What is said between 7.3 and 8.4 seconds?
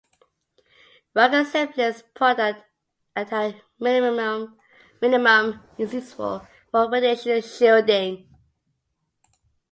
shielding.